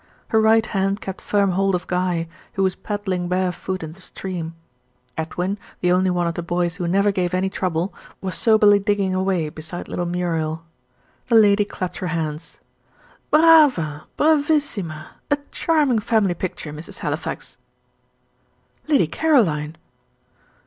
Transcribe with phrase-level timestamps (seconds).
[0.29, 4.55] Her right hand kept firm hold of Guy, who was paddling barefoot in the stream:
[5.15, 9.13] Edwin, the only one of the boys who never gave any trouble, was soberly digging
[9.13, 10.65] away, beside little Muriel.
[11.27, 12.59] The lady clapped her hands.
[13.29, 14.05] "Brava!
[14.17, 15.05] bravissima!
[15.29, 16.97] a charming family picture, Mrs.
[17.05, 17.57] Halifax."
[18.87, 19.75] "Lady Caroline!"